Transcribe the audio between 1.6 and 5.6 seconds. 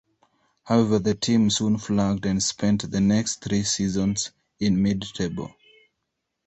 flagged and spent the next three seasons in mid-table.